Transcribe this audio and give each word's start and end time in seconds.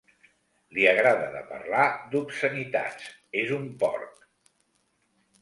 Li 0.77 0.85
agrada 0.91 1.27
de 1.35 1.41
parlar 1.49 1.83
d'obscenitats: 2.15 3.07
és 3.43 3.53
un 3.61 3.69
porc. 3.85 4.27